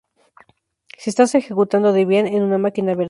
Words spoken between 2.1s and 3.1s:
en una máquina virtual